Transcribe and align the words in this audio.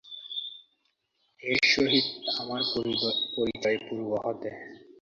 এঁর 1.41 1.63
সহিত 1.73 2.07
আমার 2.39 2.61
পরিচয় 3.35 3.77
পূর্ব 3.85 4.09
হতে। 4.25 4.49